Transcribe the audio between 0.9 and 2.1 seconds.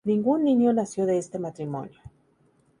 de este matrimonio.